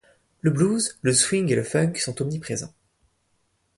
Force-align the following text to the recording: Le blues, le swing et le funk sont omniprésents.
Le 0.39 0.49
blues, 0.49 0.97
le 1.03 1.13
swing 1.13 1.51
et 1.51 1.55
le 1.55 1.61
funk 1.61 1.93
sont 1.97 2.23
omniprésents. 2.23 2.73